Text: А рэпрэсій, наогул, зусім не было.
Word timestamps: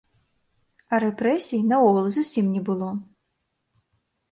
А 0.93 0.99
рэпрэсій, 1.03 1.61
наогул, 1.71 2.09
зусім 2.17 2.51
не 2.57 2.61
было. 2.73 2.89